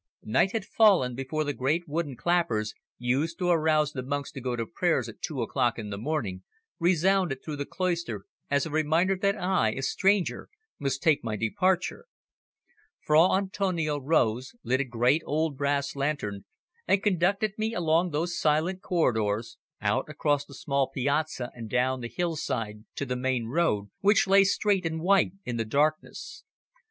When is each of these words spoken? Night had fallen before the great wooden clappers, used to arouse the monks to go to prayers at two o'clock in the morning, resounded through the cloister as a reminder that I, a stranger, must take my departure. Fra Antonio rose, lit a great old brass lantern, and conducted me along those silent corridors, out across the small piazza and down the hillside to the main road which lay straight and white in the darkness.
Night 0.23 0.51
had 0.53 0.65
fallen 0.65 1.13
before 1.13 1.43
the 1.43 1.53
great 1.53 1.87
wooden 1.87 2.15
clappers, 2.17 2.73
used 2.97 3.37
to 3.37 3.49
arouse 3.49 3.91
the 3.91 4.01
monks 4.01 4.31
to 4.31 4.41
go 4.41 4.55
to 4.55 4.65
prayers 4.65 5.07
at 5.07 5.21
two 5.21 5.43
o'clock 5.43 5.77
in 5.77 5.91
the 5.91 5.97
morning, 5.99 6.41
resounded 6.79 7.43
through 7.43 7.57
the 7.57 7.67
cloister 7.67 8.25
as 8.49 8.65
a 8.65 8.71
reminder 8.71 9.15
that 9.15 9.37
I, 9.39 9.73
a 9.73 9.83
stranger, 9.83 10.49
must 10.79 11.03
take 11.03 11.23
my 11.23 11.35
departure. 11.35 12.07
Fra 12.99 13.31
Antonio 13.31 13.99
rose, 13.99 14.55
lit 14.63 14.79
a 14.81 14.85
great 14.85 15.21
old 15.23 15.55
brass 15.55 15.95
lantern, 15.95 16.45
and 16.87 17.03
conducted 17.03 17.53
me 17.59 17.75
along 17.75 18.09
those 18.09 18.35
silent 18.35 18.81
corridors, 18.81 19.59
out 19.81 20.05
across 20.09 20.45
the 20.47 20.55
small 20.55 20.89
piazza 20.89 21.51
and 21.53 21.69
down 21.69 21.99
the 22.01 22.09
hillside 22.09 22.85
to 22.95 23.05
the 23.05 23.15
main 23.15 23.45
road 23.45 23.91
which 23.99 24.25
lay 24.25 24.43
straight 24.45 24.83
and 24.87 24.99
white 25.01 25.33
in 25.45 25.57
the 25.57 25.63
darkness. 25.63 26.43